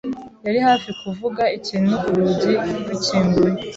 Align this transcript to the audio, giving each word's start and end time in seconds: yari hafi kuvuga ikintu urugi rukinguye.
yari 0.45 0.59
hafi 0.67 0.89
kuvuga 1.01 1.43
ikintu 1.57 1.93
urugi 2.09 2.53
rukinguye. 2.87 3.59